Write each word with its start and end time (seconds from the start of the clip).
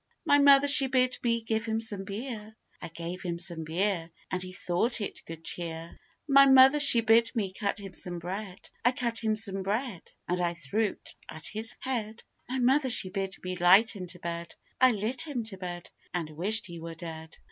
My 0.25 0.39
mother 0.39 0.67
she 0.67 0.87
bid 0.87 1.19
me 1.23 1.41
give 1.43 1.65
him 1.65 1.79
some 1.79 2.05
beer: 2.05 2.55
I 2.81 2.87
gave 2.87 3.21
him 3.21 3.37
some 3.37 3.63
beer, 3.63 4.09
And 4.31 4.41
he 4.41 4.51
thought 4.51 4.99
it 4.99 5.23
good 5.27 5.43
cheer. 5.43 5.95
My 6.27 6.47
mother 6.47 6.79
she 6.79 7.01
bid 7.01 7.29
me 7.35 7.53
cut 7.53 7.77
him 7.79 7.93
some 7.93 8.17
bread: 8.17 8.67
I 8.83 8.93
cut 8.93 9.23
him 9.23 9.35
some 9.35 9.61
bread, 9.61 10.01
And 10.27 10.41
I 10.41 10.55
threw't 10.55 11.13
at 11.29 11.45
his 11.45 11.75
head. 11.81 12.23
My 12.49 12.57
mother 12.57 12.89
she 12.89 13.09
bid 13.11 13.35
me 13.43 13.55
light 13.57 13.95
him 13.95 14.07
to 14.07 14.17
bed: 14.17 14.55
I 14.79 14.91
lit 14.91 15.21
him 15.21 15.43
to 15.43 15.57
bed, 15.59 15.91
And 16.15 16.31
wished 16.31 16.65
he 16.65 16.79
were 16.79 16.95
dead. 16.95 17.37